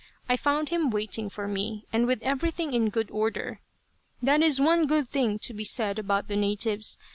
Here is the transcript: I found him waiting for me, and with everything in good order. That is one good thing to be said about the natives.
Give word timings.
I 0.27 0.35
found 0.35 0.69
him 0.69 0.89
waiting 0.89 1.29
for 1.29 1.47
me, 1.47 1.85
and 1.93 2.07
with 2.07 2.23
everything 2.23 2.73
in 2.73 2.89
good 2.89 3.11
order. 3.11 3.59
That 4.19 4.41
is 4.41 4.59
one 4.59 4.87
good 4.87 5.07
thing 5.07 5.37
to 5.37 5.53
be 5.53 5.63
said 5.63 5.99
about 5.99 6.27
the 6.27 6.35
natives. 6.35 6.97